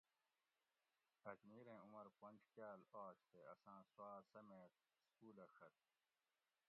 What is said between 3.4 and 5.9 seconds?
اساۤں سوا سمیٹ سکولہ ڛت